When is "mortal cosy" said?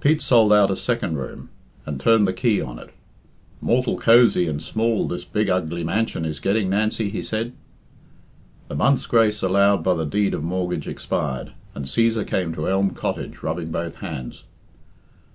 3.60-4.46